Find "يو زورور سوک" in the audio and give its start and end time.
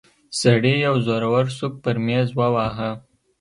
0.85-1.73